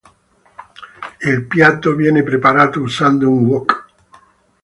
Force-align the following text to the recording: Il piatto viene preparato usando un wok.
Il 1.19 1.45
piatto 1.45 1.93
viene 1.93 2.23
preparato 2.23 2.81
usando 2.81 3.29
un 3.29 3.45
wok. 3.45 3.85